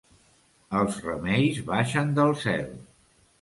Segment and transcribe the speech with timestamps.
[0.79, 2.67] Els remeis baixen del cel.